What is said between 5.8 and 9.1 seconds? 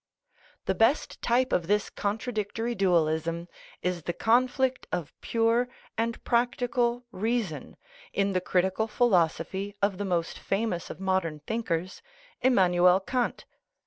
and practical reason in the critical